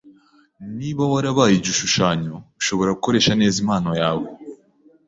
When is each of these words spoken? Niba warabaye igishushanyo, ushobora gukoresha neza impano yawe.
Niba 0.77 1.03
warabaye 1.11 1.53
igishushanyo, 1.57 2.35
ushobora 2.61 2.95
gukoresha 2.97 3.31
neza 3.39 3.55
impano 3.63 3.89
yawe. 4.01 4.27